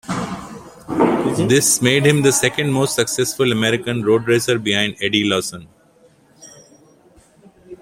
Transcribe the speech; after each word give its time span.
This 1.47 1.79
made 1.79 2.07
him 2.07 2.23
the 2.23 2.31
second 2.31 2.71
most 2.73 2.95
successful 2.95 3.51
American 3.51 4.01
roadracer 4.01 4.57
behind 4.63 4.95
Eddie 4.99 5.25
Lawson. 5.25 5.67